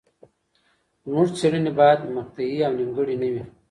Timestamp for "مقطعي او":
2.17-2.73